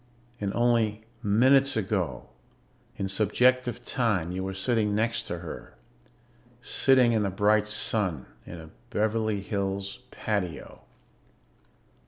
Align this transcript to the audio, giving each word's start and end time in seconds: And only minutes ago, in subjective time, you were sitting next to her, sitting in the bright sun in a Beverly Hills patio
And 0.39 0.51
only 0.55 1.03
minutes 1.21 1.77
ago, 1.77 2.29
in 2.97 3.07
subjective 3.07 3.85
time, 3.85 4.31
you 4.31 4.43
were 4.43 4.55
sitting 4.55 4.95
next 4.95 5.25
to 5.27 5.37
her, 5.41 5.75
sitting 6.59 7.11
in 7.13 7.21
the 7.21 7.29
bright 7.29 7.67
sun 7.67 8.25
in 8.43 8.59
a 8.59 8.71
Beverly 8.89 9.41
Hills 9.41 9.99
patio 10.09 10.81